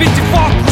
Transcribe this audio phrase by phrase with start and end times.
[0.00, 0.69] želim biti fokus